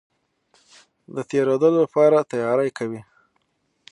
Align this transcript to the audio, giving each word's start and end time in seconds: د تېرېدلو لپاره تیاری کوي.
د 1.15 1.17
تېرېدلو 1.29 1.77
لپاره 1.85 2.27
تیاری 2.31 2.69
کوي. 2.77 3.01